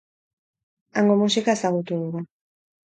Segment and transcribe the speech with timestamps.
[0.97, 2.29] Hango musika ezagutu dugu.